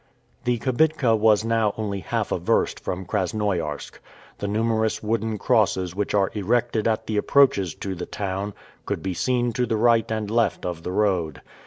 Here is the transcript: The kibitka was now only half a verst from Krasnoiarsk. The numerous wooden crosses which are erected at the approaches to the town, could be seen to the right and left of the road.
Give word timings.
The 0.45 0.57
kibitka 0.57 1.15
was 1.15 1.45
now 1.45 1.75
only 1.77 1.99
half 1.99 2.31
a 2.31 2.39
verst 2.39 2.79
from 2.79 3.05
Krasnoiarsk. 3.05 3.99
The 4.39 4.47
numerous 4.47 5.03
wooden 5.03 5.37
crosses 5.37 5.95
which 5.95 6.15
are 6.15 6.31
erected 6.33 6.87
at 6.87 7.05
the 7.05 7.17
approaches 7.17 7.75
to 7.75 7.93
the 7.93 8.07
town, 8.07 8.55
could 8.87 9.03
be 9.03 9.13
seen 9.13 9.53
to 9.53 9.67
the 9.67 9.77
right 9.77 10.11
and 10.11 10.31
left 10.31 10.65
of 10.65 10.81
the 10.81 10.91
road. 10.91 11.43